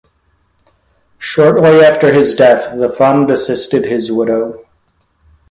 [1.19, 4.65] Shortly after his death the fund assisted his widow.